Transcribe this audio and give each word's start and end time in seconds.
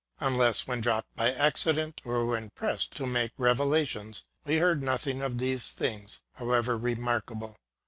Unless 0.19 0.65
when 0.65 0.81
dropped 0.81 1.15
by 1.15 1.31
accident, 1.31 2.01
or 2.03 2.25
when 2.25 2.49
pressed 2.49 2.91
to 2.95 3.05
make 3.05 3.33
reve 3.37 3.59
lations, 3.59 4.23
we 4.45 4.55
heard 4.57 4.81
nothing 4.81 5.21
of 5.21 5.33
tliese 5.33 5.73
things, 5.73 6.21
however 6.33 6.75
remarkable. 6.75 7.55